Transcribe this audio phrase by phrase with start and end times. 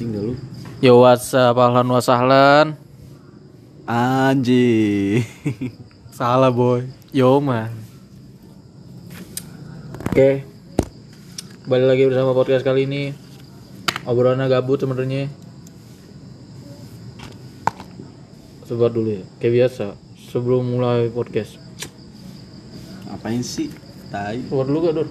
[0.00, 0.34] Anjing dah lu.
[0.80, 2.72] Yo what's up, ahlan wa sahlan
[3.84, 5.20] Anjing.
[6.16, 7.68] Salah boy Yo man
[10.08, 10.48] Oke
[11.68, 13.12] Balik lagi bersama podcast kali ini
[14.08, 15.28] Obrolannya gabut sebenarnya
[18.64, 20.00] Sebat dulu ya Kayak biasa
[20.32, 21.60] Sebelum mulai podcast
[23.12, 23.68] Apain sih?
[24.08, 24.48] Tai.
[24.48, 25.08] Sebat dulu gak Dur?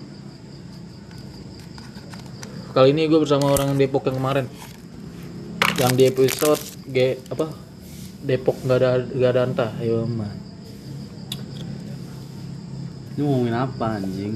[2.74, 4.50] Kali ini gue bersama orang Depok yang kemarin
[5.80, 6.98] Yang di episode G
[7.32, 7.56] apa?
[8.20, 10.36] Depok gak ada gak ada antah Ayo man
[13.16, 14.36] Ini ngomongin apa anjing?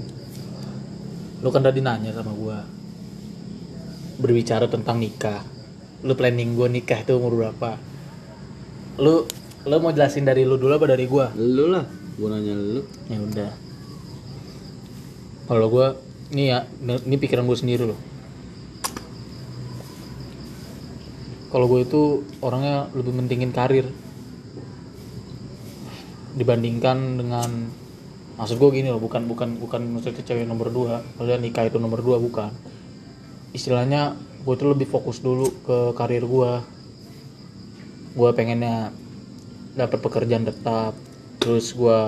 [1.43, 2.63] Lu kan tadi nanya sama gua.
[4.23, 5.43] Berbicara tentang nikah.
[6.07, 7.75] Lu planning gua nikah itu umur berapa?
[9.03, 9.27] Lu
[9.67, 11.31] Lu mau jelasin dari lu dulu apa dari gua?
[11.35, 11.83] Lu lah.
[12.15, 12.87] Gua nanya lu.
[13.11, 13.51] Ya udah.
[15.51, 15.99] Kalau gua
[16.31, 16.59] Nih ya
[17.03, 18.12] Ini pikiran gua sendiri loh
[21.53, 23.85] Kalau gue itu orangnya lebih mentingin karir.
[26.33, 27.69] Dibandingkan dengan
[28.41, 31.05] maksud gue gini loh bukan bukan bukan maksudnya cewek nomor dua.
[31.13, 32.49] Maksudnya nikah itu nomor dua bukan.
[33.53, 36.51] Istilahnya gue tuh lebih fokus dulu ke karir gue.
[38.17, 38.89] Gue pengennya
[39.77, 40.97] dapat pekerjaan tetap
[41.37, 41.99] terus gue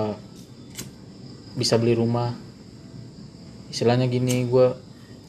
[1.54, 2.34] bisa beli rumah.
[3.70, 4.74] Istilahnya gini gue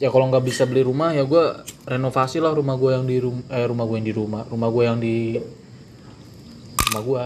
[0.02, 1.44] ya kalau nggak bisa beli rumah ya gue
[1.88, 4.82] renovasi lah rumah gue yang di rumah eh rumah gue yang di rumah rumah gue
[4.84, 5.16] yang di
[6.92, 7.24] rumah gue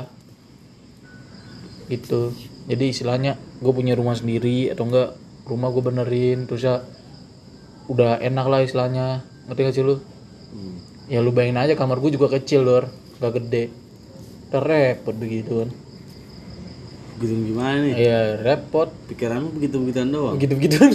[1.91, 2.31] gitu
[2.71, 5.19] jadi istilahnya gue punya rumah sendiri atau enggak
[5.51, 6.87] rumah gue benerin terus ya
[7.91, 9.27] udah enak lah istilahnya.
[9.51, 9.97] Ngerti gak sih lu?
[10.53, 10.77] Hmm.
[11.09, 12.85] ya lu bayangin aja kamar gue juga kecil lor
[13.19, 13.73] gak gede.
[14.53, 15.71] Ntar repot begitu kan.
[17.19, 17.95] Gitu gimana nih?
[17.99, 18.93] ya repot.
[19.11, 20.37] Pikiran lu begitu-begituan doang.
[20.39, 20.77] gitu begitu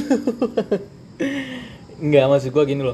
[1.98, 2.94] nggak maksud gue gini loh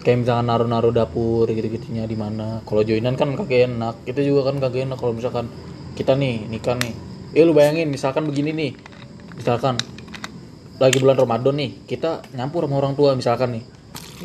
[0.00, 2.64] kayak misalkan naruh-naruh dapur gitu-gitunya di mana.
[2.64, 4.04] Kalau joinan kan kagak enak.
[4.08, 5.46] Kita juga kan kagak enak kalau misalkan
[5.92, 6.94] kita nih nikah nih.
[7.36, 8.72] Eh lu bayangin misalkan begini nih.
[9.36, 9.76] Misalkan
[10.80, 13.64] lagi bulan Ramadan nih kita nyampur sama orang tua misalkan nih.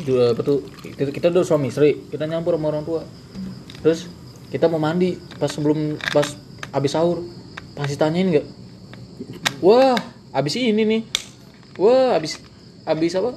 [0.00, 0.64] Itu apa tuh?
[0.80, 3.04] Kita, kita udah suami istri kita nyampur sama orang tua.
[3.84, 4.08] Terus
[4.48, 6.24] kita mau mandi pas sebelum pas
[6.72, 7.20] habis sahur.
[7.76, 8.46] Pasti tanyain nggak?
[9.60, 9.96] Wah
[10.32, 11.02] habis ini nih.
[11.76, 12.40] Wah habis
[12.88, 13.36] habis apa?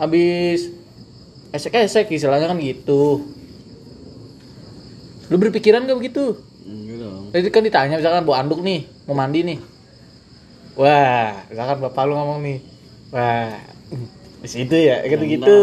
[0.00, 0.77] Habis
[1.54, 3.24] esek-esek istilahnya kan gitu
[5.28, 6.36] lu berpikiran gak begitu
[6.68, 7.24] Enggak dong.
[7.32, 9.58] Tadi kan ditanya misalkan bawa anduk nih, mau mandi nih.
[10.76, 12.58] Wah, misalkan bapak lu ngomong nih.
[13.08, 13.56] Wah,
[14.44, 15.56] di situ ya, gitu gitu.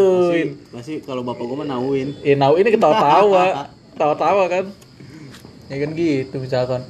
[0.73, 2.17] Pasti kalau bapak gua mah nauin.
[2.25, 4.65] Eh, now ini ketawa-tawa, ketawa-tawa kan.
[5.69, 6.81] Ya kan gitu misalkan.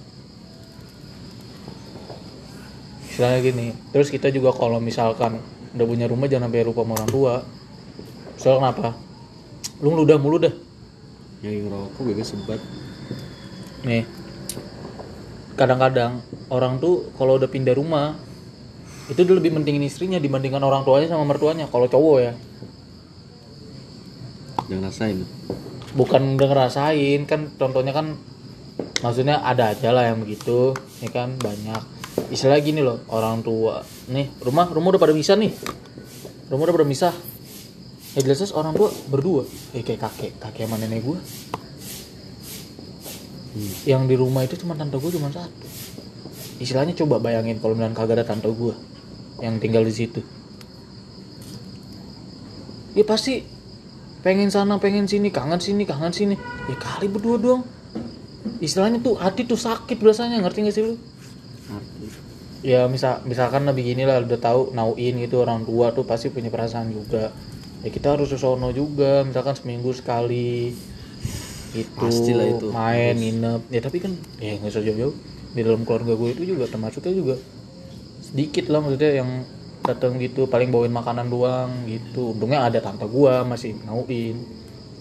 [3.11, 5.39] Misalnya gini, terus kita juga kalau misalkan
[5.75, 7.35] udah punya rumah jangan sampai lupa sama orang tua.
[8.45, 8.93] Soalnya kenapa?
[9.81, 10.53] Lu ngeludah mulu dah.
[11.41, 12.61] Ya ngerokok gue sebat.
[13.85, 14.01] nih
[15.53, 18.17] kadang-kadang orang tuh kalau udah pindah rumah
[19.07, 22.33] itu dia lebih mentingin istrinya dibandingkan orang tuanya sama mertuanya kalau cowok ya
[24.65, 25.17] Jangan rasain.
[25.93, 28.17] bukan udah ngerasain kan contohnya kan
[29.05, 30.73] maksudnya ada aja lah yang begitu
[31.05, 31.81] ya kan banyak
[32.33, 35.53] istilah gini loh orang tua nih rumah rumah udah pada bisa nih
[36.49, 37.13] rumah udah pada bisa
[38.15, 39.43] ya jelas orang tua berdua.
[39.75, 41.19] Eh kayak kakek kakek sama nenek gua.
[43.87, 45.67] Yang di rumah itu cuma tante gue cuma satu.
[46.59, 48.75] Istilahnya coba bayangin kalau misalnya kagak ada tante gue
[49.39, 50.19] yang tinggal di situ.
[52.95, 53.43] Ya pasti
[54.23, 56.35] pengen sana pengen sini kangen sini kangen sini.
[56.67, 57.63] Ya kali berdua doang.
[58.59, 60.95] Istilahnya tuh hati tuh sakit rasanya ngerti gak sih lu?
[62.63, 66.51] Ya misal misalkan lah begini lah udah tahu nauin gitu orang tua tuh pasti punya
[66.51, 67.29] perasaan juga
[67.85, 70.73] ya kita harus ke sono juga misalkan seminggu sekali.
[71.75, 72.67] Itu Pastilah itu.
[72.73, 73.61] main nginep.
[73.69, 75.15] Ya tapi kan ya nggak usah jauh-jauh.
[75.53, 77.35] Di dalam keluarga gue itu juga termasuknya juga
[78.25, 79.29] sedikit lah maksudnya yang
[79.85, 82.33] datang gitu paling bawain makanan doang gitu.
[82.33, 84.41] Untungnya ada tante gua masih nauin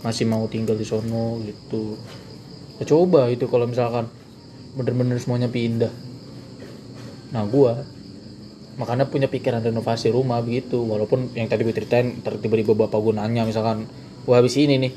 [0.04, 1.96] masih mau tinggal di sono gitu.
[2.76, 4.12] Ya, coba itu kalau misalkan
[4.76, 5.90] bener-bener semuanya pindah.
[7.32, 7.88] Nah gua
[8.74, 10.82] makanya punya pikiran renovasi rumah begitu.
[10.82, 13.86] Walaupun yang tadi gue ceritain tiba-tiba bapak gue nanya misalkan
[14.26, 14.92] wah habis ini nih.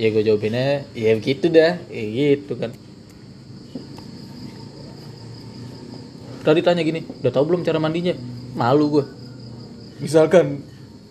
[0.00, 1.76] Ya gue jawabinnya ya begitu dah.
[1.90, 2.70] Ya gitu kan.
[6.40, 8.14] Tadi tanya gini udah tahu belum cara mandinya?
[8.56, 9.04] Malu gue.
[10.00, 10.64] Misalkan?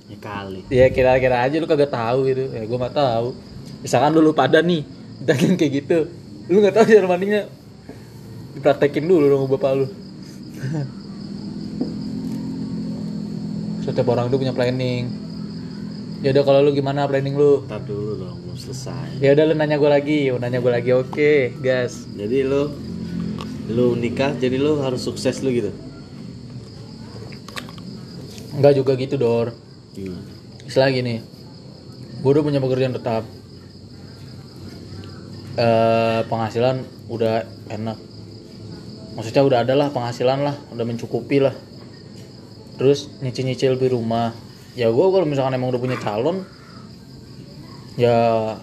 [0.09, 0.65] Ya kali.
[0.73, 2.49] ya kira-kira aja lu kagak tahu gitu.
[2.49, 3.37] Ya gue mah tahu.
[3.85, 4.81] Misalkan lu, lu pada nih
[5.19, 5.99] ditanyain kayak gitu
[6.49, 7.41] lu nggak tahu cara mandinya.
[8.57, 9.85] Dipraktekin dulu dong bapak lu
[13.99, 15.11] setiap orang tuh punya planning
[16.23, 17.63] Ya udah kalau lu gimana planning lu?
[17.63, 19.23] Ntar dulu dong, belum selesai.
[19.23, 20.91] Ya udah lu nanya gue lagi, lu nanya gue lagi.
[20.91, 22.11] Oke, gas.
[22.11, 22.75] Jadi lu
[23.71, 25.71] lu nikah jadi lu harus sukses lu gitu.
[28.51, 29.55] Enggak juga gitu, Dor.
[29.95, 30.27] Gimana?
[30.67, 31.23] Istilah gini.
[32.19, 33.23] Gue udah punya pekerjaan tetap.
[35.55, 37.95] Eh, penghasilan udah enak.
[39.15, 41.55] Maksudnya udah ada lah penghasilan lah, udah mencukupi lah.
[42.79, 44.31] Terus nyicil-nyicil di rumah.
[44.73, 46.47] Ya gue kalau misalkan emang udah punya calon,
[47.99, 48.55] ya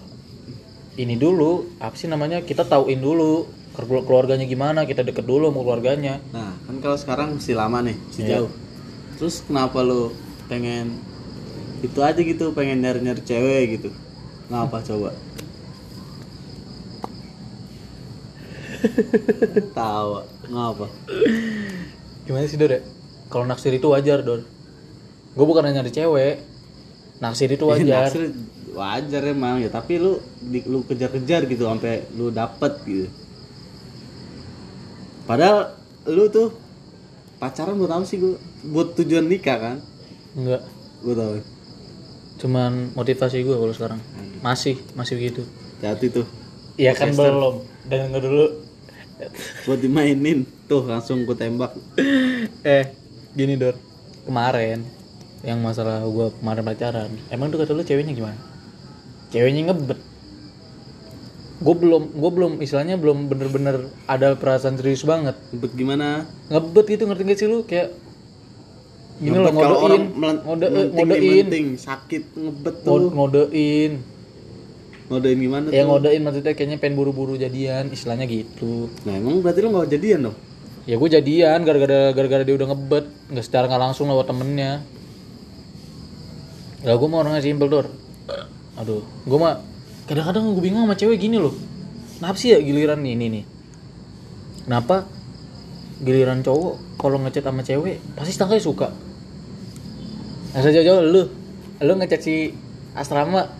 [0.97, 3.45] ini dulu apa sih namanya kita tauin dulu
[3.77, 7.93] kelu- keluarganya gimana kita deket dulu sama keluarganya Nah, kan kalau sekarang masih lama nih,
[7.93, 8.29] masih Iya.
[8.41, 8.51] jauh.
[9.21, 10.09] Terus kenapa lu
[10.49, 10.97] pengen
[11.85, 13.89] itu aja gitu, pengen nyari-nyari cewek gitu?
[14.49, 15.13] Ngapa coba?
[19.77, 20.85] Tawa, ngapa?
[22.25, 22.81] gimana sih Dor ya
[23.27, 24.43] kalau naksir itu wajar Dor
[25.37, 26.41] gue bukan nyari cewek.
[27.21, 28.09] Naksir itu wajar.
[28.09, 28.33] Naksir
[28.73, 33.09] wajar emang ya, tapi lu di, lu kejar-kejar gitu sampai lu dapet gitu.
[35.29, 35.77] Padahal
[36.09, 36.53] lu tuh
[37.37, 38.37] pacaran buat apa sih gua?
[38.65, 39.77] Buat tujuan nikah kan?
[40.37, 40.61] enggak.
[41.05, 41.37] Gua tahu.
[42.37, 44.01] cuman motivasi gue kalau sekarang.
[44.45, 45.41] Masih masih begitu
[45.81, 46.29] Hati tuh.
[46.77, 48.61] iya kan belum dan enggak dulu.
[49.65, 51.73] Buat dimainin tuh langsung gue tembak.
[52.61, 53.06] Eh
[53.37, 53.77] gini Dor.
[54.25, 54.81] Kemarin
[55.45, 58.35] yang masalah gue kemarin pacaran emang tuh kata lu ceweknya gimana?
[59.29, 60.01] Ceweknya ngebet.
[61.61, 65.37] Gue belum gue belum istilahnya belum bener-bener ada perasaan serius banget.
[65.53, 66.25] Ngebet gimana?
[66.49, 67.61] Ngebet gitu ngerti gak sih lu?
[67.63, 67.93] Kayak
[69.17, 72.89] gini orang ngodein melen- ngode nih, ngodein sakit ngebet tuh.
[72.89, 73.91] Ngode- ngodein
[75.07, 75.87] ngodein gimana ya tuh?
[75.87, 78.91] ngodein maksudnya kayaknya pengen buru-buru jadian istilahnya gitu.
[79.07, 80.37] Nah emang berarti lu gak jadian dong
[80.87, 83.05] ya gue jadian gara-gara gara-gara dia udah ngebet.
[83.35, 84.81] Nggak secara nggak langsung lewat temennya.
[86.81, 87.91] Ya gue mau orangnya simpel dor.
[88.79, 89.59] Aduh gue mah
[90.07, 91.51] kadang-kadang gue bingung sama cewek gini loh.
[92.17, 93.45] Kenapa sih ya giliran ini nih?
[94.63, 95.03] Kenapa
[95.99, 98.87] giliran cowok kalau ngechat sama cewek pasti setengahnya suka?
[100.55, 101.23] Asal jauh-jauh lu.
[101.83, 102.55] Lu ngechat si
[102.95, 103.51] asrama.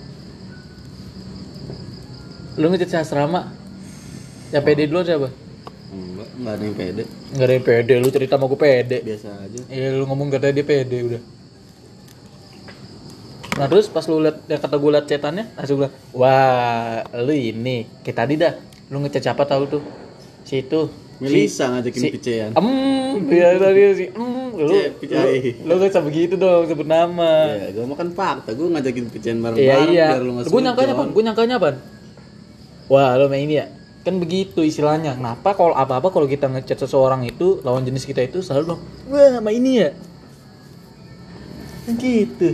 [2.56, 3.51] Lu ngechat si asrama.
[4.56, 5.29] Yang pede dulu siapa?
[5.91, 8.97] Enggak enggak ada yang pede Nggak ada yang pede, lu cerita sama gue pede.
[9.03, 9.59] Biasa aja.
[9.68, 11.21] Iya lu ngomong katanya dia pede udah.
[13.57, 17.89] Nah terus pas lu liat, ya kata gue liat cetannya Langsung bilang, wah lu ini
[18.06, 18.53] Kayak tadi dah,
[18.94, 19.83] lu ngechat siapa tahu tuh?
[20.45, 20.88] Si itu
[21.18, 22.51] Melisa ngajakin si- picean.
[22.53, 22.69] Em,
[23.25, 24.29] dia tadi si em.
[24.57, 25.38] Lu, Cek, picai.
[25.65, 27.50] lu, lu gak begitu dong sebut nama.
[27.50, 30.94] Ya gue makan fakta gue ngajakin picean Iya bareng-bareng iya, biar lu nggak gue nyangkanya
[30.94, 31.03] apa?
[31.09, 31.69] Gue nyangkanya apa?
[32.88, 33.65] Wah lu main ini ya
[34.07, 35.19] kan begitu istilahnya.
[35.19, 38.81] Kenapa kalau apa apa kalau kita ngechat seseorang itu lawan jenis kita itu selalu bilang
[39.12, 39.89] wah sama ini ya.
[41.83, 42.50] Kan gitu.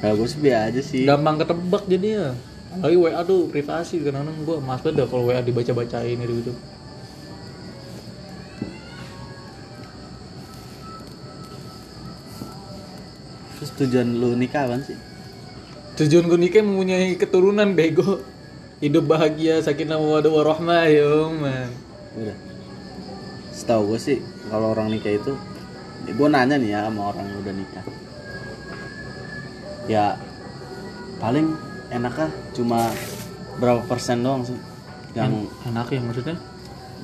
[0.00, 1.04] Kalau gue sih biasa aja sih.
[1.04, 2.32] Gampang ketebak jadinya
[2.70, 6.54] lagi WA tuh privasi kadang-kadang gue mas dah kalau WA dibaca-bacain gitu gitu
[13.58, 14.96] terus tujuan lu nikah kan sih?
[16.00, 18.24] Tujuan gue nikah mempunyai keturunan bego
[18.80, 21.68] hidup bahagia sakinah mawaddah warahmah ya man.
[22.16, 22.36] Udah
[23.52, 24.18] setahu gue sih
[24.48, 25.36] kalau orang nikah itu
[26.08, 27.84] gue nanya nih ya sama orang yang udah nikah.
[29.84, 30.04] Ya
[31.20, 31.52] paling
[31.92, 32.88] enaknya cuma
[33.60, 34.56] berapa persen doang sih
[35.12, 36.40] yang enak ya maksudnya?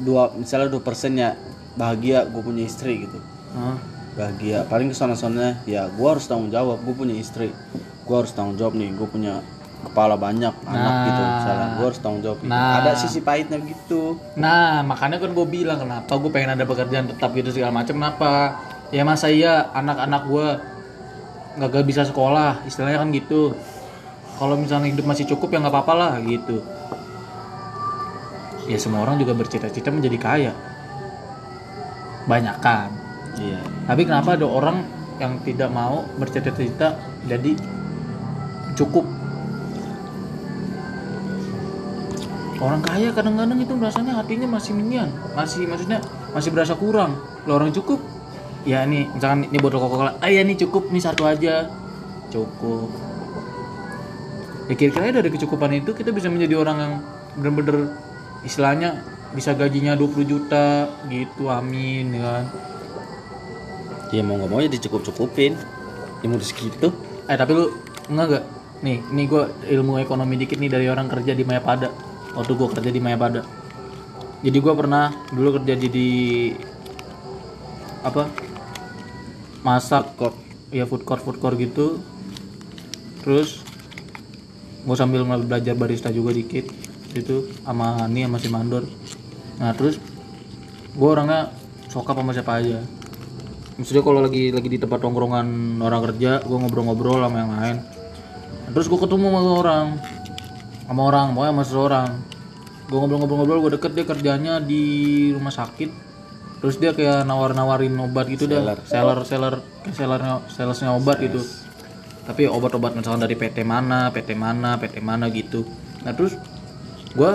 [0.00, 1.37] Dua misalnya dua persen ya
[1.76, 3.21] bahagia gue punya istri gitu.
[3.56, 3.78] Ah.
[4.16, 7.52] bahagia paling ke sana sana ya gue harus tanggung jawab gue punya istri.
[8.09, 9.45] Gue harus tanggung jawab nih gue punya
[9.85, 12.49] kepala banyak anak gitu misalnya gue harus tanggung jawab gitu.
[12.49, 12.80] Nah.
[12.80, 17.33] ada sisi pahitnya gitu Nah, makanya kan gue bilang kenapa gue pengen ada pekerjaan tetap
[17.33, 18.61] gitu segala macam kenapa?
[18.92, 20.49] Ya masa iya anak-anak gue
[21.56, 23.56] nggak gak bisa sekolah, istilahnya kan gitu.
[24.37, 26.61] Kalau misalnya hidup masih cukup ya nggak apa-apa lah gitu.
[28.68, 30.52] Ya semua orang juga bercita-cita menjadi kaya.
[32.28, 32.92] Banyak kan.
[33.40, 34.85] iya Tapi kenapa ada orang
[35.16, 37.56] yang tidak mau bercita-cita jadi
[38.76, 39.09] cukup?
[42.66, 45.06] Orang kaya kadang-kadang itu rasanya hatinya masih minian,
[45.38, 46.02] masih maksudnya
[46.35, 47.14] masih berasa kurang.
[47.46, 48.02] Kalau orang cukup,
[48.66, 51.70] ya ini misalkan ini botol Coca-Cola, ah ya ini cukup nih satu aja,
[52.35, 52.90] cukup.
[54.66, 56.92] Ya kira-kira dari kecukupan itu kita bisa menjadi orang yang
[57.38, 57.94] bener-bener
[58.42, 58.99] istilahnya
[59.30, 62.44] bisa gajinya 20 juta gitu, amin ya kan.
[64.14, 65.58] ya mau nggak mau ya dicukup cukupin
[66.23, 66.94] ya mau segitu
[67.26, 67.75] Eh tapi lu
[68.06, 68.44] enggak gak?
[68.87, 69.42] Nih, ini gue
[69.73, 71.90] ilmu ekonomi dikit nih dari orang kerja di Mayapada.
[72.37, 73.43] Waktu gue kerja di Mayapada.
[74.45, 76.09] Jadi gue pernah dulu kerja di, di
[78.05, 78.28] apa?
[79.64, 81.99] Masak kok ya food court food court gitu.
[83.26, 83.59] terus
[84.87, 86.71] gue sambil belajar barista juga dikit
[87.11, 88.87] itu sama Hani sama si Mandor
[89.59, 89.99] nah terus
[90.95, 91.50] gue orangnya
[91.90, 92.78] sokap sama siapa aja
[93.75, 97.76] maksudnya kalau lagi lagi di tempat tongkrongan orang kerja gue ngobrol-ngobrol sama yang lain
[98.71, 99.87] terus gue ketemu sama orang
[100.87, 102.11] sama orang pokoknya sama seseorang.
[102.87, 104.83] Gue ngobrol-ngobrol-ngobrol gue deket dia kerjanya di
[105.35, 105.90] rumah sakit.
[106.62, 108.78] Terus dia kayak nawar-nawarin obat gitu dah.
[108.87, 109.19] Seller.
[109.26, 111.43] Seller kayak sellernya salesnya obat gitu.
[112.26, 115.66] Tapi obat-obat misalkan dari PT mana PT mana PT mana gitu.
[116.07, 116.38] Nah terus
[117.12, 117.33] gue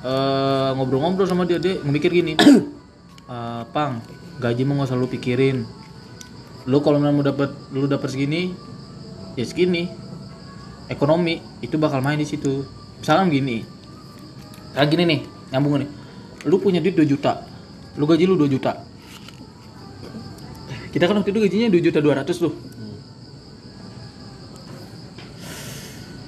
[0.00, 2.34] eh, ngobrol-ngobrol sama dia dia mikir gini.
[3.30, 4.02] "Eh, pang
[4.40, 5.68] gaji mah gak usah lu pikirin.
[6.64, 8.56] Lu kalau mau dapat lu dapat segini
[9.38, 9.86] ya segini
[10.90, 12.66] ekonomi itu bakal main di situ.
[12.98, 13.62] Misalkan gini
[14.74, 15.20] kayak gini nih
[15.54, 15.90] nyambung nih.
[16.50, 17.46] Lu punya duit 2 juta
[17.94, 18.82] lu gaji lu 2 juta.
[20.90, 22.54] Kita kan waktu itu gajinya 2 juta 200 tuh.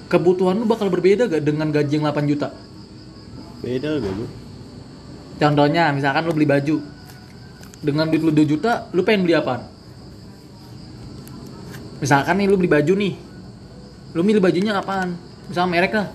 [0.06, 2.54] Kebutuhan lu bakal berbeda gak dengan gaji yang 8 juta?
[3.58, 4.26] Beda bego
[5.42, 6.76] contohnya misalkan lu beli baju.
[7.82, 9.72] Dengan duit lu 2 juta lu pengen beli apa
[12.02, 13.14] misalkan nih lu beli baju nih
[14.12, 15.16] lu milih bajunya apaan
[15.48, 16.08] misalkan merek lah.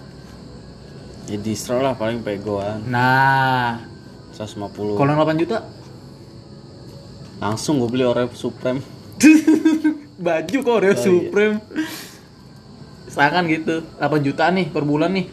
[1.28, 2.86] Ya distro lah paling pegoan.
[2.88, 3.84] Nah.
[4.32, 5.66] 150 kalau yang 8 juta?
[7.42, 8.86] Langsung gue beli Oreo Supreme.
[10.26, 11.02] Baju kok Oreo iya.
[11.02, 11.58] Supreme?
[13.10, 15.26] Misalkan gitu 8 juta nih per bulan nih.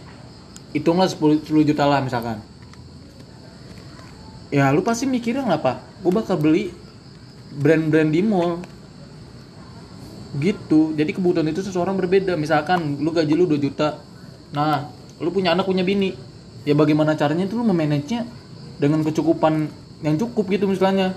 [0.72, 2.40] Hitunglah 10, 10 juta lah misalkan.
[4.48, 6.72] Ya lu pasti mikirnya kenapa gue bakal beli
[7.54, 8.58] brand-brand di mall
[10.38, 10.94] gitu.
[10.94, 12.34] Jadi kebutuhan itu seseorang berbeda.
[12.34, 14.02] Misalkan lu gaji lu 2 juta.
[14.54, 14.90] Nah
[15.22, 16.14] lu punya anak punya bini.
[16.64, 18.24] Ya bagaimana caranya itu lu memanage nya
[18.80, 19.68] dengan kecukupan
[20.02, 21.14] yang cukup gitu misalnya.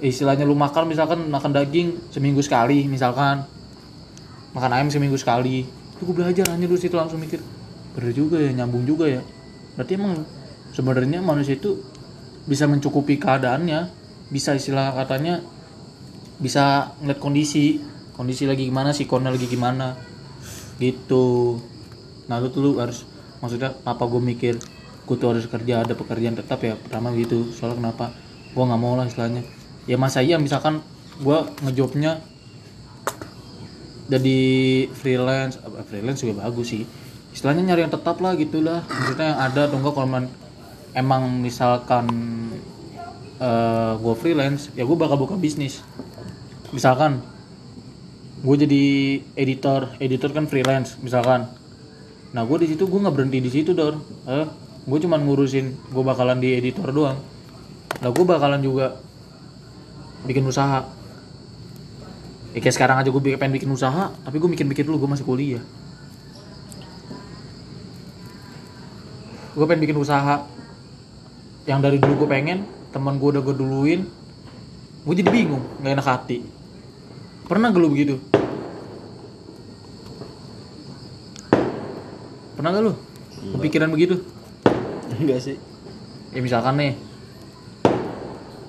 [0.00, 3.44] Istilahnya lu makan misalkan makan daging seminggu sekali misalkan.
[4.54, 5.66] Makan ayam seminggu sekali.
[5.66, 7.42] Itu gue belajar hanya dulu situ langsung mikir.
[7.94, 9.22] Bener juga ya nyambung juga ya.
[9.74, 10.22] Berarti emang
[10.70, 11.82] sebenarnya manusia itu
[12.46, 13.90] bisa mencukupi keadaannya.
[14.30, 15.42] Bisa istilah katanya
[16.38, 17.78] bisa ngeliat kondisi
[18.14, 19.98] kondisi lagi gimana sikonnya lagi gimana.
[20.78, 21.58] Gitu.
[22.30, 23.04] Nah lu tuh lu harus
[23.42, 24.54] maksudnya apa gue mikir
[25.04, 27.50] gue tuh harus kerja ada pekerjaan tetap ya pertama gitu.
[27.52, 28.14] Soalnya kenapa?
[28.54, 29.42] Gue nggak mau lah istilahnya.
[29.84, 30.80] Ya masa iya misalkan
[31.20, 32.24] gue ngejobnya
[34.04, 34.40] jadi
[34.90, 36.88] freelance freelance juga bagus sih.
[37.34, 40.08] Istilahnya nyari yang tetap lah gitulah maksudnya yang ada atau enggak kalau
[40.94, 42.06] emang misalkan
[43.42, 45.82] eh gue freelance ya gue bakal buka bisnis.
[46.70, 47.20] Misalkan
[48.44, 48.84] gue jadi
[49.40, 49.96] editor.
[49.96, 51.48] Editor kan freelance misalkan.
[52.36, 53.96] Nah gue di situ gue nggak berhenti di situ dor.
[54.28, 54.46] Eh,
[54.84, 57.16] gue cuman ngurusin gue bakalan di editor doang.
[58.04, 59.00] Nah gue bakalan juga
[60.28, 60.84] bikin usaha.
[62.52, 65.64] Ya kayak sekarang aja gue pengen bikin usaha tapi gue mikir-mikir dulu gue masih kuliah.
[69.56, 70.44] Gue pengen bikin usaha
[71.64, 74.04] yang dari dulu gue pengen teman gue udah gue duluin.
[75.08, 76.38] Gue jadi bingung nggak enak hati.
[77.44, 78.33] Pernah gak lu begitu
[82.64, 82.96] pernah gak lu?
[83.60, 84.24] Kepikiran begitu?
[85.20, 85.60] Enggak sih.
[86.32, 86.96] Ya misalkan nih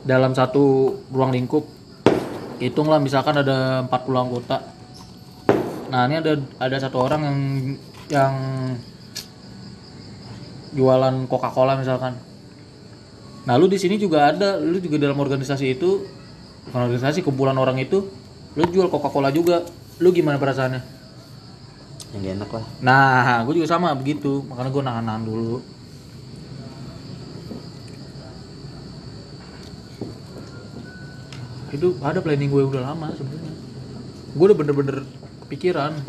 [0.04, 1.64] dalam satu ruang lingkup
[2.60, 4.68] hitunglah misalkan ada 40 anggota.
[5.96, 7.40] Nah ini ada ada satu orang yang
[8.12, 8.34] yang
[10.76, 12.20] jualan Coca-Cola misalkan.
[13.48, 16.04] Nah lu di sini juga ada lu juga dalam organisasi itu
[16.76, 18.04] organisasi kumpulan orang itu
[18.60, 19.64] lu jual Coca-Cola juga.
[20.04, 20.95] Lu gimana perasaannya
[22.16, 24.40] yang gak enak lah Nah, gue juga sama begitu.
[24.48, 25.60] Makanya gue nahan-nahan dulu.
[31.76, 33.54] Itu ada planning gue udah lama sebenarnya.
[34.32, 34.98] Gue udah bener-bener
[35.44, 36.00] kepikiran.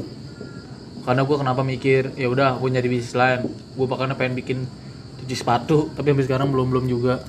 [1.03, 3.51] Karena gue kenapa mikir, ya udah gue nyari bisnis lain.
[3.75, 4.59] Gue bahkan pengen bikin
[5.23, 7.23] cuci sepatu, tapi sampai sekarang belum belum juga.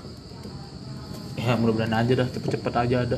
[1.38, 3.18] Ya mudah-mudahan aja dah, cepet-cepet aja ada.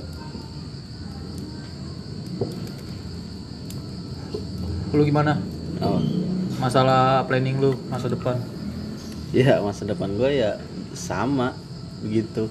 [4.94, 5.38] Lu gimana?
[5.80, 6.02] oh.
[6.60, 8.36] masalah planning lu masa depan?
[9.32, 10.60] Ya masa depan gue ya
[10.92, 11.54] sama
[12.04, 12.50] begitu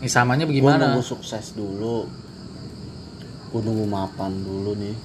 [0.00, 2.08] ini samanya gue bagaimana nunggu sukses dulu.
[3.52, 4.96] Gue nunggu mapan dulu nih.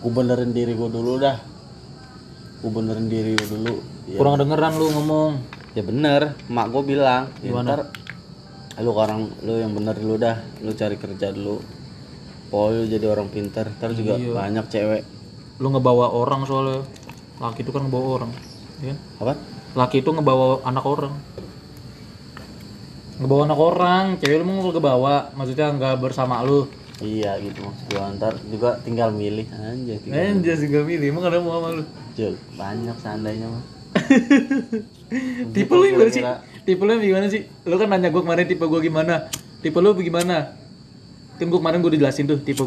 [0.00, 1.36] Gue benerin diri gue dulu dah.
[2.64, 3.74] Gue benerin diri gue dulu.
[4.08, 5.32] Ya, kurang dengeran lu ngomong.
[5.76, 7.68] Ya bener mak gue bilang ya Gimana?
[7.68, 7.80] ntar
[8.80, 10.40] lu orang lu yang bener dulu dah.
[10.64, 11.60] Lu cari kerja dulu.
[12.50, 14.32] Lu jadi orang pintar ntar juga Iya.
[14.32, 15.02] banyak cewek
[15.60, 16.82] lu ngebawa orang soalnya.
[17.40, 18.30] Laki itu kan ngebawa orang
[18.80, 18.98] ya kan?
[19.20, 19.32] apa?
[19.76, 21.14] Laki itu ngebawa anak orang.
[23.20, 26.66] Ngebawa anak orang cewek lu mau ngebawa maksudnya nggak bersama lu.
[27.00, 28.12] Iya gitu maksud gua.
[28.16, 31.84] Ntar juga tinggal milih aja tinggal sih gak milih, emang ada mau sama lu?
[32.12, 33.64] Jel, banyak seandainya mah
[35.56, 36.22] Tipe lu gimana sih?
[36.68, 37.42] Tipe lu gimana sih?
[37.64, 39.32] Lu kan nanya gue kemarin tipe gue gimana?
[39.64, 40.54] Tipe lu gimana?
[41.40, 42.62] Kan gue kemarin gue dijelasin tuh tipe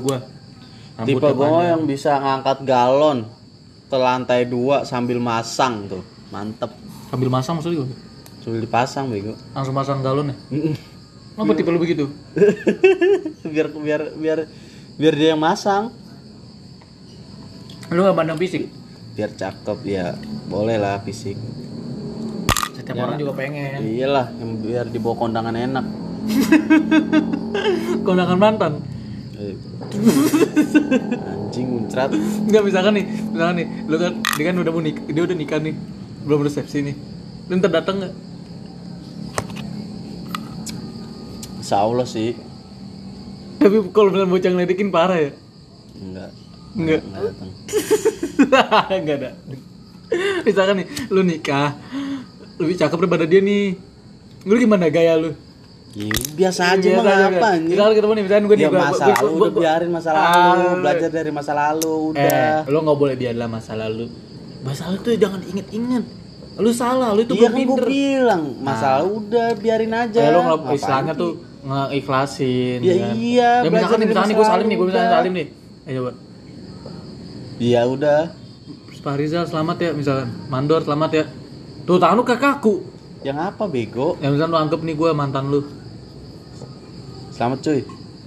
[0.93, 3.25] gue tipe gua yang bisa ngangkat galon
[3.89, 6.05] ke lantai dua sambil masang tuh.
[6.29, 6.69] Mantep.
[7.09, 7.89] Sambil masang maksudnya gue
[8.45, 9.33] sambil dipasang bego.
[9.57, 10.37] Langsung masang galon ya?
[11.39, 12.11] Apa tipe lu begitu?
[13.53, 14.39] biar biar biar
[14.99, 15.89] biar dia yang masang.
[17.89, 18.69] Lu gak pandang fisik?
[19.13, 20.17] biar cakep ya.
[20.49, 21.37] Boleh lah fisik.
[22.73, 23.85] Setiap orang juga pengen.
[23.85, 25.85] Iyalah yang biar dibawa kondangan enak.
[28.07, 28.73] Kondangan mantan
[31.33, 35.23] Anjing muncrat Enggak misalkan nih, misalkan nih, lu kan dia kan udah mau nikah, dia
[35.25, 35.73] udah nikah nih,
[36.25, 36.95] belum resepsi nih.
[37.49, 38.13] Lu ntar datang nggak?
[41.63, 42.35] Insya Allah sih
[43.55, 45.31] Tapi kalau beneran bocah ngeledekin parah ya?
[45.95, 46.31] enggak
[46.75, 47.01] Enggak.
[47.05, 47.33] enggak
[48.91, 49.31] Enggak ada.
[50.43, 51.73] Misalkan nih, lu nikah,
[52.59, 53.77] lebih cakep daripada dia nih.
[54.45, 55.31] Lu gimana gaya lu?
[55.93, 57.53] Ya, biasa aja Biasa mah aja, apa kan?
[57.53, 60.25] anjing Misalkan ketemu nih, misalkan gue nih, ya gua- masa lalu udah biarin masa lalu
[60.25, 64.05] Ah, belajar dari masa lalu udah Eh, lu nggak boleh biarlah masa lalu.
[64.59, 66.03] Masa lalu tuh jangan inget-inget.
[66.55, 67.85] Lu salah, lu itu iya belum kan gue pinter.
[67.87, 71.31] bilang masa lalu udah biarin aja Ya lu nggak Ngapain istilahnya tuh
[71.63, 72.77] ngeikhlasin.
[72.79, 73.13] Ya kan?
[73.15, 75.05] iya, Ya belajar misalkan nih, misalkan nih gue salim nih, gue udah.
[75.11, 75.47] salim nih.
[75.83, 76.11] Ayo coba.
[77.59, 78.21] iya udah
[78.95, 80.27] Pak Rizal selamat ya misalkan.
[80.47, 81.23] Mandor selamat ya.
[81.83, 82.75] Tuh tangan lu kakakku.
[83.21, 85.61] yang apa bego Ya misalkan lu anggap nih gue mantan lu.
[87.33, 87.81] Selamat cuy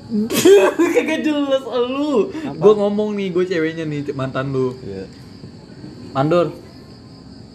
[0.94, 2.30] Kagak jelas lu.
[2.30, 4.70] Gue ngomong nih, gue ceweknya nih mantan lu.
[4.78, 5.10] Iya.
[6.14, 6.54] Mandor.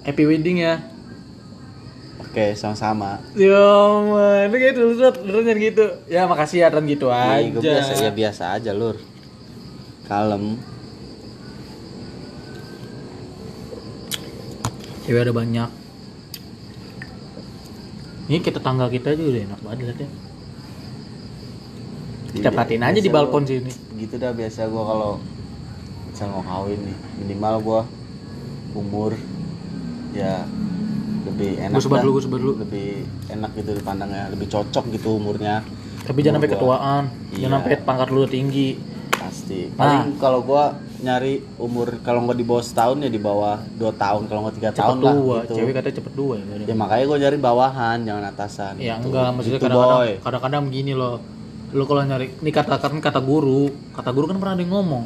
[0.04, 0.84] Happy wedding ya.
[2.20, 3.60] oke sama-sama Ya
[4.04, 5.86] man, lu kayak dulu jangan gitu.
[6.12, 7.40] Ya makasih ya dan gitu aja.
[7.40, 9.00] Iya, gue biasa ya biasa aja lur
[10.12, 10.60] kalem
[15.02, 15.70] Cewek ada banyak.
[18.30, 20.10] Ini kita tanggal kita aja udah enak banget lihat ya.
[22.32, 23.72] Kita Iya, aja di balkon gua- sini.
[23.98, 25.20] gitu dah biasa gue kalau
[26.08, 27.82] misal mau kawin nih minimal gue
[28.74, 29.12] umur
[30.12, 30.48] ya
[31.24, 32.54] lebih enak Gue sebar dulu, gue sebar dulu.
[32.58, 32.88] lebih
[33.28, 35.62] enak gitu dipandangnya lebih cocok gitu umurnya
[36.02, 37.04] Tapi jangan sampai Umur ketuaan.
[37.30, 37.40] Iya.
[37.42, 38.70] Jangan sampai pangkat lu tinggi.
[39.14, 39.78] pasti Nah.
[39.78, 40.64] paling kalau gue
[41.00, 44.70] nyari umur kalau nggak di bawah setahun ya di bawah dua tahun kalau nggak tiga
[44.72, 45.36] Cepet tahun lah tua.
[45.38, 46.46] gitu Cewek katanya cepet tua ya.
[46.60, 49.08] ya makanya gue nyari bawahan jangan atasan Ya gitu.
[49.08, 50.12] enggak, maksudnya Gitu, kadang-kadang boy.
[50.20, 51.16] kadang-kadang begini loh.
[51.72, 55.06] Lu kalau nyari ini kata kan kata guru, kata guru kan pernah ada yang ngomong.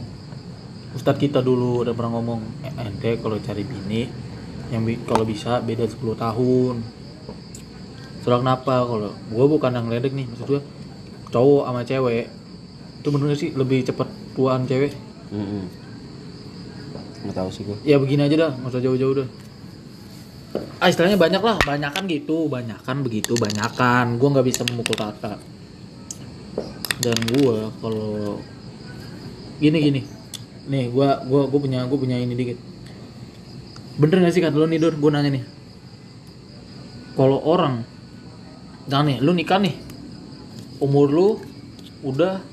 [0.98, 4.10] Ustadz kita dulu udah pernah ngomong, "Eh, ente kalau cari bini
[4.74, 6.82] yang bi- kalau bisa beda 10 tahun.
[8.26, 10.62] Soalnya kenapa kalau gua bukan yang ledek nih, maksud gua
[11.30, 12.26] cowok sama cewek
[13.06, 14.94] itu gak sih lebih cepet tuaan cewek?
[15.30, 15.66] Mm-mm.
[17.26, 19.28] nggak tahu sih gue Ya begini aja dah, nggak usah jauh-jauh dah.
[20.78, 24.22] Ah istilahnya banyak lah, banyakan gitu, banyakan begitu, banyakan.
[24.22, 25.38] Gua nggak bisa memukul rata.
[27.04, 28.40] Dan gua kalau
[29.60, 30.02] gini gini,
[30.72, 32.60] nih gua gua gua punya gua punya ini dikit.
[34.00, 34.96] Bener gak sih kata lu nih Dor?
[35.00, 35.44] Gua nanya nih.
[37.16, 37.88] Kalau orang,
[38.92, 39.76] jangan nih, lu nikah nih,
[40.84, 41.28] umur lu
[42.04, 42.44] udah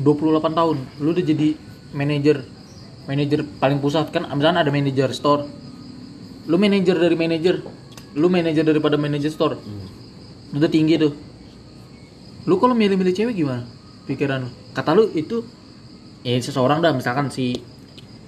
[0.00, 1.48] 28 tahun, lu udah jadi
[1.92, 2.40] manajer.
[3.04, 4.08] Manajer paling pusat.
[4.08, 5.44] Kan misalnya ada manajer store.
[6.48, 7.60] Lu manajer dari manajer.
[8.16, 9.60] Lu manajer daripada manajer store.
[10.56, 11.12] Udah tinggi tuh
[12.42, 13.62] lu kalau milih-milih cewek gimana?
[14.06, 15.46] Pikiran lu kata lu itu
[16.26, 16.90] ya seseorang dah.
[16.90, 17.58] Misalkan si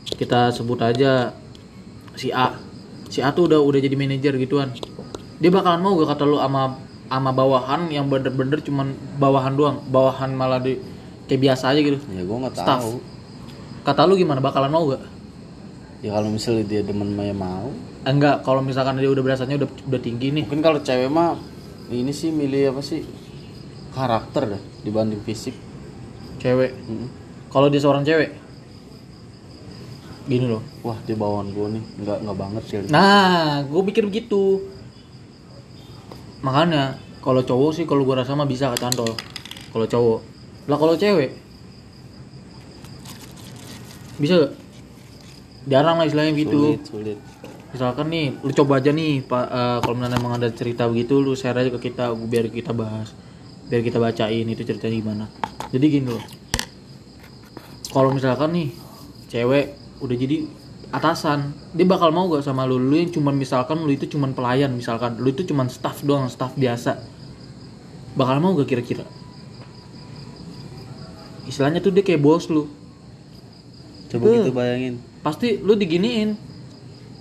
[0.07, 1.35] kita sebut aja
[2.15, 2.55] si A.
[3.11, 4.71] Si A tuh udah udah jadi manajer gituan.
[5.43, 6.79] Dia bakalan mau gak kata lu ama
[7.11, 9.83] ama bawahan yang bener-bener cuman bawahan doang?
[9.91, 10.79] Bawahan malah di
[11.27, 11.99] kayak biasa aja gitu.
[12.15, 13.03] Ya gue nggak tahu.
[13.83, 14.39] Kata lu gimana?
[14.39, 15.03] Bakalan mau gak?
[16.05, 17.73] Ya kalau misalnya dia demen mah ya mau.
[18.05, 20.45] Enggak kalau misalkan dia udah berasanya udah udah tinggi nih.
[20.47, 21.41] Mungkin kalau cewek mah
[21.89, 23.24] ini sih milih apa sih
[23.95, 25.55] karakter dah dibanding fisik.
[26.43, 26.75] Cewek.
[26.91, 27.09] Mm-mm.
[27.49, 28.35] kalau dia seorang cewek?
[30.27, 30.61] Gini loh.
[30.83, 31.85] Wah dia bawaan gue nih.
[32.03, 32.77] Nggak nggak banget sih.
[32.91, 34.61] Nah gue pikir begitu.
[36.43, 39.15] Makanya kalau cowok sih kalau gue rasa mah bisa kecantol.
[39.73, 40.21] Kalau cowok.
[40.69, 41.31] Lah kalau cewek?
[44.19, 44.53] Bisa gak?
[45.65, 46.77] jarang lah istilahnya gitu.
[46.77, 47.19] Sulit sulit.
[47.73, 51.35] Misalkan nih lu coba aja nih pak eh, kalau misalnya emang ada cerita begitu lu
[51.35, 53.11] share aja ke kita biar kita bahas
[53.69, 55.25] biar kita bacain itu ceritanya gimana.
[55.73, 56.25] Jadi gini loh.
[57.91, 58.69] Kalau misalkan nih
[59.31, 59.65] cewek
[60.03, 60.37] udah jadi
[60.95, 62.79] atasan dia bakal mau gak sama lu?
[62.79, 65.19] Lu yang cuman misalkan lu itu cuman pelayan misalkan.
[65.19, 66.99] Lu itu cuman staff doang staff biasa.
[68.15, 69.07] Bakal mau gak kira-kira?
[71.45, 72.67] Istilahnya tuh dia kayak bos lu.
[74.11, 74.35] Coba Eh.
[74.43, 74.97] gitu bayangin.
[75.25, 76.37] pasti lu diginiin.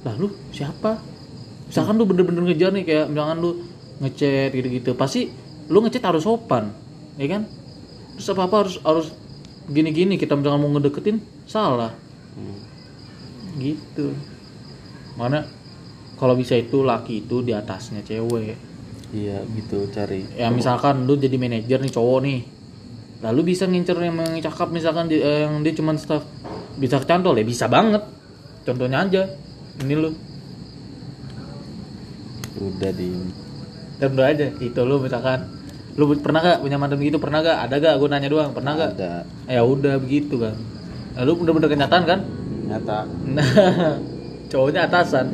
[0.03, 0.99] Lah lu siapa?
[1.71, 3.51] Misalkan lu bener-bener ngejar nih kayak misalkan lu
[4.03, 4.91] ngechat gitu-gitu.
[4.93, 5.31] Pasti
[5.71, 6.75] lu ngechat harus sopan
[7.15, 7.47] ya kan?
[8.17, 9.07] Terus apa apa harus harus
[9.69, 11.93] gini-gini kita misalkan mau ngedeketin salah.
[12.33, 12.59] Hmm.
[13.61, 14.17] gitu.
[15.13, 15.45] Mana
[16.17, 18.57] kalau bisa itu laki itu di atasnya cewek.
[19.13, 20.25] Iya gitu cari.
[20.33, 22.39] Ya misalkan lu jadi manajer nih cowok nih.
[23.21, 26.25] Lalu bisa ngincer yang cakep misalkan di- eh, yang dia cuman staff.
[26.81, 28.01] Bisa kecantol ya bisa banget.
[28.65, 29.29] Contohnya aja
[29.85, 30.09] ini lu.
[32.57, 33.43] Udah diem
[34.03, 35.47] contoh aja itu lu misalkan
[35.93, 37.21] lu pernah gak punya mantan begitu?
[37.21, 38.51] Pernah gak ada gak gue nanya doang.
[38.51, 39.23] Pernah gak ada.
[39.45, 40.57] Ya udah begitu kan
[41.13, 42.19] lalu bener-bener kenyataan kan?
[42.65, 42.99] Nyata.
[43.29, 43.49] Nah
[44.51, 45.29] cowoknya atasan.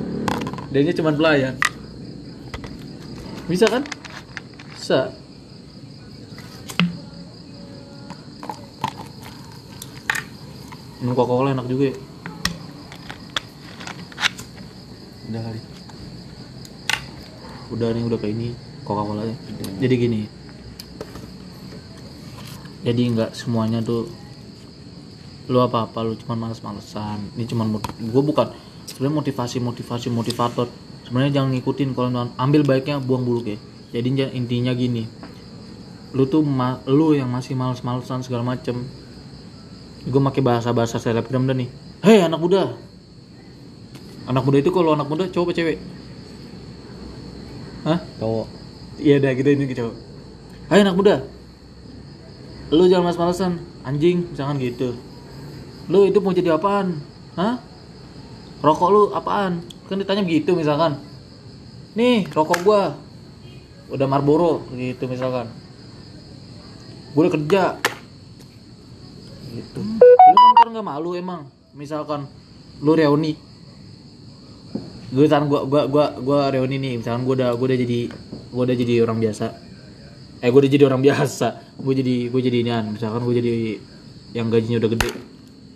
[0.69, 1.55] Dia cuman pelayan.
[3.47, 3.81] Bisa kan?
[4.75, 5.09] Bisa.
[10.99, 11.95] Minum coca cola enak juga ya.
[15.31, 15.61] Udah kali.
[17.69, 18.49] Udah nih udah kayak ini
[18.83, 19.35] coca cola ya
[19.77, 20.38] jadi gini
[22.85, 24.07] jadi nggak semuanya tuh
[25.49, 27.33] lu apa apa lu cuman males-malesan.
[27.33, 28.53] Ini cuman gue bukan
[28.85, 30.69] sebenarnya motivasi motivasi motivator.
[31.03, 33.57] Sebenarnya jangan ngikutin kalau ambil baiknya buang buruk ya
[33.89, 35.09] jadi intinya gini
[36.09, 38.81] lu tuh ma- lu yang masih males-malesan segala macem.
[40.09, 41.69] Gue pakai bahasa bahasa selebgram dah nih.
[42.01, 42.73] Hei anak muda.
[44.25, 45.77] Anak muda itu kalau anak muda cowok apa cewek?
[47.85, 47.99] Hah?
[48.17, 48.47] Cowok.
[48.97, 49.95] Iya dah gitu ini cowok.
[50.73, 51.15] Hai anak muda.
[52.69, 54.93] Lu jangan males-malesan, anjing, misalkan gitu.
[55.89, 57.01] Lu itu mau jadi apaan?
[57.33, 57.57] Hah?
[58.61, 59.65] Rokok lu apaan?
[59.89, 61.01] Kan ditanya begitu misalkan.
[61.97, 62.93] Nih, rokok gua.
[63.89, 65.49] Udah Marlboro gitu misalkan.
[67.17, 67.63] Gua udah kerja.
[69.49, 69.79] Gitu.
[69.81, 71.49] Lu kan ntar nggak malu emang.
[71.73, 72.29] Misalkan
[72.79, 73.35] lu reuni
[75.09, 77.99] gue misalkan gua gua gua gua reuni nih misalkan gua udah gua udah jadi
[78.53, 79.45] gua udah jadi orang biasa
[80.39, 81.47] eh gua udah jadi orang biasa.
[81.79, 83.79] Gua jadi gua jadi inian misalkan gua jadi
[84.31, 85.11] yang gajinya udah gede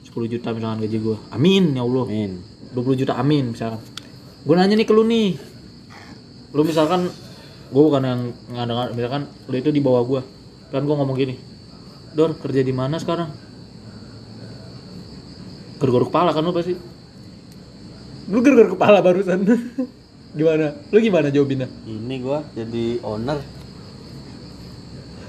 [0.08, 1.18] 10 juta misalkan gaji gua.
[1.36, 2.06] Amin ya Allah.
[2.08, 2.32] Min
[2.72, 3.82] 20 juta amin misalkan.
[4.48, 5.36] Gua nanya nih ke lu nih.
[6.56, 7.12] Lu misalkan
[7.74, 8.22] gua bukan yang
[8.54, 9.22] ngadeng misalkan
[9.52, 10.22] lu itu di bawah gua.
[10.72, 11.36] Kan gua ngomong gini
[12.14, 13.34] Dor kerja di mana sekarang?
[15.82, 16.78] Gergor kepala kan lu pasti.
[18.30, 19.44] Lu gergor kepala barusan.
[20.38, 20.74] Gimana?
[20.90, 21.70] Lu gimana jawabinnya?
[21.90, 23.38] Ini gua jadi owner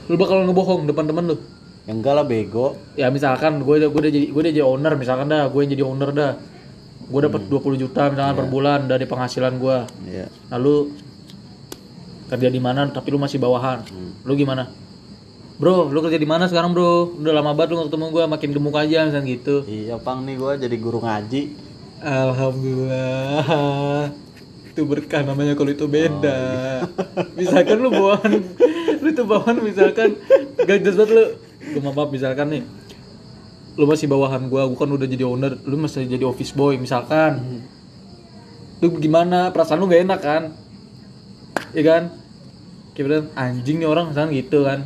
[0.09, 1.37] lu bakal ngebohong depan temen lu?
[1.85, 2.81] Ya enggak lah bego.
[2.97, 5.73] Ya misalkan gue udah gue udah jadi gue udah jadi owner misalkan dah gue yang
[5.77, 6.33] jadi owner dah.
[7.05, 10.97] Gue dapat 20 juta misalkan per bulan dari penghasilan gue ya lalu
[12.33, 13.85] kerja di mana tapi lu masih bawahan.
[14.25, 14.73] Lu gimana?
[15.61, 17.21] Bro lu kerja di mana sekarang bro?
[17.21, 19.69] Udah lama banget lu gak ketemu gue makin gemuk aja misalkan gitu.
[19.69, 21.53] Iya pang nih gua jadi guru ngaji.
[22.01, 24.24] Alhamdulillah
[24.75, 26.39] itu berkah namanya kalau itu beda.
[27.39, 28.43] Misalkan lu bawahan
[28.99, 30.19] lu itu bawahan misalkan
[30.59, 31.25] gak jelas banget lu.
[31.79, 32.63] Gue maaf misalkan nih
[33.79, 37.63] lu masih bawahan gua gua kan udah jadi owner lu masih jadi office boy misalkan.
[38.83, 39.55] Lu gimana?
[39.55, 40.43] Perasaan lu gak enak kan?
[41.71, 42.03] Iya kan?
[42.99, 44.83] Kayak bilang, anjing nih orang misalkan gitu kan.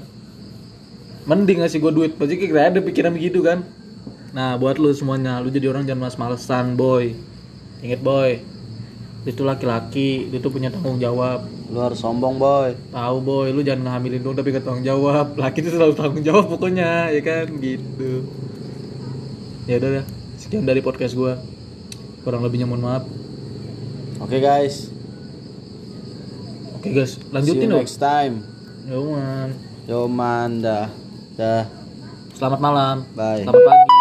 [1.24, 3.64] Mending ngasih gua duit pasti kayak ada pikiran begitu kan.
[4.36, 7.16] Nah buat lu semuanya lu jadi orang jangan males-malesan boy.
[7.80, 8.57] Inget boy
[9.28, 11.44] itu laki-laki itu punya tanggung jawab.
[11.68, 12.72] Lu harus sombong boy.
[12.88, 15.36] Tahu boy lu jangan ngehamilin dong tapi gak tanggung jawab.
[15.36, 17.46] Laki itu selalu tanggung jawab pokoknya ya kan?
[17.60, 18.24] Gitu.
[19.68, 20.06] Ya udah dah.
[20.40, 21.36] sekian dari podcast gua.
[22.24, 23.04] Kurang lebihnya mohon maaf.
[24.24, 24.88] Oke guys.
[26.80, 27.84] Oke guys see lanjutin you dong.
[27.84, 28.48] next time.
[28.88, 29.52] Yo, man.
[29.84, 30.88] yo man dah.
[31.36, 31.68] Dah.
[32.32, 33.04] Selamat malam.
[33.12, 33.44] Bye.
[33.44, 33.97] Selamat pagi